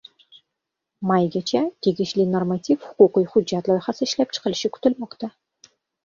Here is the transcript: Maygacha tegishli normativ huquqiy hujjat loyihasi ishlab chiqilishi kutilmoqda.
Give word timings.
Maygacha 1.09 1.59
tegishli 1.87 2.25
normativ 2.35 2.87
huquqiy 3.01 3.27
hujjat 3.33 3.69
loyihasi 3.73 4.05
ishlab 4.07 4.33
chiqilishi 4.39 4.71
kutilmoqda. 4.79 5.29